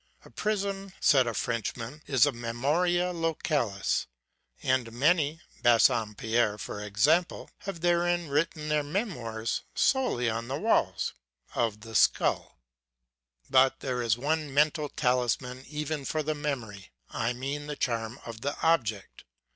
[0.25, 4.07] A prison, said a Frenchman, is a memoria localis;
[4.63, 11.13] and many, Bas sompierre for example, have therein written their memoirs solely on the walls
[11.53, 12.57] ŌĆö of the skull.
[13.45, 13.51] ┬¦143.
[13.51, 18.19] But there is one mental talisman even for the memory, ŌĆö I mean the charm
[18.25, 19.23] of the object.